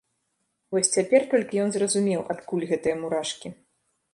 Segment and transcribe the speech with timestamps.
[0.75, 3.47] Вось цяпер толькі ён зразумеў, адкуль гэтыя мурашкі.